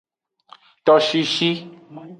[0.85, 1.49] Toshishi.